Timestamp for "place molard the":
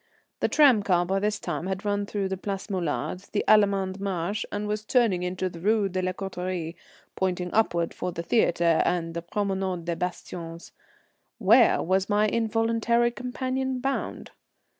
2.35-3.43